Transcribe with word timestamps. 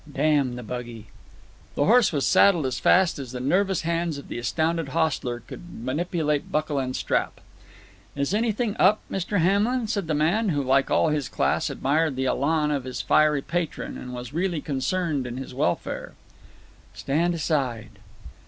"Damn 0.11 0.55
the 0.55 0.63
buggy!" 0.63 1.09
The 1.75 1.85
horse 1.85 2.11
was 2.11 2.25
saddled 2.25 2.65
as 2.65 2.79
fast 2.79 3.19
as 3.19 3.31
the 3.33 3.39
nervous 3.39 3.81
hands 3.81 4.17
of 4.17 4.29
the 4.29 4.39
astounded 4.39 4.87
hostler 4.89 5.41
could 5.41 5.71
manipulate 5.83 6.51
buckle 6.51 6.79
and 6.79 6.95
strap. 6.95 7.39
"Is 8.15 8.33
anything 8.33 8.75
up, 8.79 9.01
Mr. 9.11 9.37
Hamlin?" 9.41 9.85
said 9.87 10.07
the 10.07 10.15
man, 10.15 10.49
who, 10.49 10.63
like 10.63 10.89
all 10.89 11.09
his 11.09 11.29
class, 11.29 11.69
admired 11.69 12.15
the 12.15 12.25
elan 12.25 12.71
of 12.71 12.85
his 12.85 12.99
fiery 12.99 13.43
patron, 13.43 13.95
and 13.95 14.11
was 14.11 14.33
really 14.33 14.59
concerned 14.59 15.27
in 15.27 15.37
his 15.37 15.53
welfare. 15.53 16.13
"Stand 16.95 17.35
aside!" 17.35 17.99